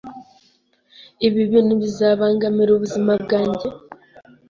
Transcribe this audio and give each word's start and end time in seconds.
Ibi 1.27 1.41
bintu 1.51 1.73
bizabangamira 1.81 2.69
ubuzima 2.73 3.11
bwanjye? 3.23 3.67